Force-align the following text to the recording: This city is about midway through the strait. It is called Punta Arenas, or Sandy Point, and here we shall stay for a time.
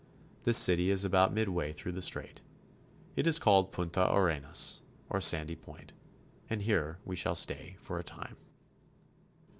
This 0.45 0.57
city 0.57 0.89
is 0.89 1.05
about 1.05 1.31
midway 1.31 1.71
through 1.71 1.91
the 1.91 2.01
strait. 2.01 2.41
It 3.15 3.27
is 3.27 3.37
called 3.37 3.71
Punta 3.71 4.11
Arenas, 4.11 4.81
or 5.11 5.21
Sandy 5.21 5.55
Point, 5.55 5.93
and 6.49 6.63
here 6.63 6.97
we 7.05 7.15
shall 7.15 7.35
stay 7.35 7.77
for 7.79 7.99
a 7.99 8.03
time. 8.03 8.37